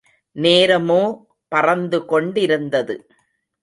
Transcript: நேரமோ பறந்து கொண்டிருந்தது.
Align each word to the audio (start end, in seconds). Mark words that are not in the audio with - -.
நேரமோ 0.35 1.03
பறந்து 1.51 2.05
கொண்டிருந்தது. 2.05 2.95